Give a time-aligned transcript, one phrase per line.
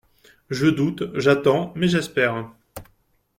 [0.49, 2.49] Je doute, j'attends, mais j'espère.